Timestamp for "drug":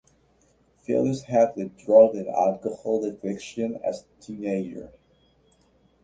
1.65-2.15